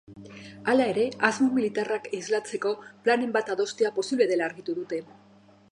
[0.71, 2.73] Hala ere, asmo militarrak islatzeko
[3.07, 5.07] planen bat adostea posiblea dela argitu dute.